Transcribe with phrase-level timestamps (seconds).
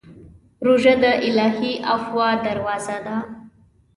[0.65, 3.17] روژه د الهي عفوې دروازه ده.